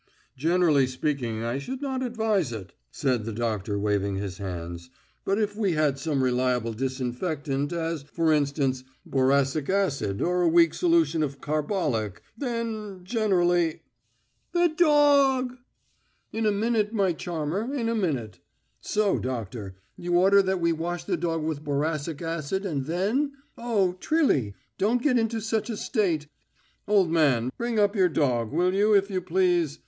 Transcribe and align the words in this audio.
"Generally 0.35 0.87
speaking, 0.87 1.43
I 1.43 1.59
should 1.59 1.79
not 1.79 2.01
advise 2.01 2.51
it," 2.51 2.73
said 2.89 3.23
the 3.23 3.31
doctor, 3.31 3.77
waving 3.77 4.15
his 4.15 4.39
hands. 4.39 4.89
"But 5.25 5.37
if 5.39 5.55
we 5.55 5.73
had 5.73 5.99
some 5.99 6.23
reliable 6.23 6.73
disinfectant 6.73 7.71
as, 7.71 8.01
for 8.01 8.33
instance, 8.33 8.83
boracic 9.05 9.69
acid 9.69 10.19
or 10.19 10.41
a 10.41 10.47
weak 10.49 10.73
solution 10.73 11.21
of 11.21 11.39
carbolic, 11.39 12.23
then... 12.35 13.01
generally..." 13.03 13.83
"The 14.53 14.69
do 14.69 14.87
og!" 14.89 15.57
"In 16.33 16.47
a 16.47 16.51
minute, 16.51 16.93
my 16.93 17.13
charmer, 17.13 17.71
in 17.71 17.87
a 17.87 17.93
minute. 17.93 18.39
So, 18.79 19.19
doctor, 19.19 19.75
you 19.97 20.15
order 20.15 20.41
that 20.41 20.59
we 20.59 20.71
wash 20.73 21.03
the 21.03 21.15
dog 21.15 21.43
with 21.43 21.63
boracic 21.63 22.23
acid, 22.23 22.65
and 22.65 22.85
then.... 22.87 23.33
Oh, 23.55 23.95
Trilly, 23.99 24.55
don't 24.79 25.03
get 25.03 25.19
into 25.19 25.39
such 25.41 25.69
a 25.69 25.77
state! 25.77 26.25
Old 26.87 27.11
man, 27.11 27.51
bring 27.55 27.77
up 27.77 27.95
your 27.95 28.09
dog, 28.09 28.51
will 28.51 28.73
you, 28.73 28.95
if 28.95 29.11
you 29.11 29.21
please. 29.21 29.77